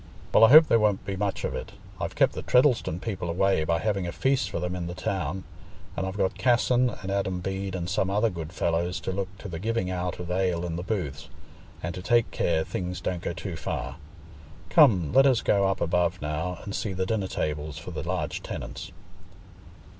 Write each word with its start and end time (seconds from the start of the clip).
"Well, 0.33 0.43
I 0.45 0.49
hope 0.49 0.65
there 0.67 0.79
won't 0.79 1.05
be 1.05 1.15
much 1.15 1.43
of 1.43 1.53
it. 1.53 1.73
I've 1.99 2.15
kept 2.15 2.33
the 2.33 2.41
Treddleston 2.41 2.99
people 2.99 3.29
away 3.29 3.63
by 3.65 3.77
having 3.77 4.07
a 4.07 4.11
feast 4.11 4.49
for 4.49 4.59
them 4.59 4.75
in 4.75 4.87
the 4.87 4.95
town; 4.95 5.43
and 5.95 6.07
I've 6.07 6.17
got 6.17 6.39
Casson 6.39 6.89
and 6.89 7.11
Adam 7.11 7.39
Bede 7.39 7.75
and 7.75 7.87
some 7.87 8.09
other 8.09 8.31
good 8.31 8.51
fellows 8.51 8.99
to 9.01 9.11
look 9.11 9.27
to 9.37 9.47
the 9.47 9.59
giving 9.59 9.91
out 9.91 10.19
of 10.19 10.31
ale 10.31 10.65
in 10.65 10.75
the 10.75 10.81
booths, 10.81 11.29
and 11.83 11.93
to 11.93 12.01
take 12.01 12.31
care 12.31 12.63
things 12.63 12.99
don't 12.99 13.21
go 13.21 13.33
too 13.33 13.55
far. 13.55 13.97
Come, 14.71 15.13
let 15.13 15.27
us 15.27 15.41
go 15.43 15.67
up 15.67 15.79
above 15.81 16.19
now 16.19 16.57
and 16.63 16.73
see 16.73 16.93
the 16.93 17.05
dinner 17.05 17.27
tables 17.27 17.77
for 17.77 17.91
the 17.91 18.01
large 18.01 18.41
tenants." 18.41 18.91